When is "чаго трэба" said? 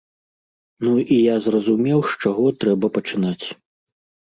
2.27-2.93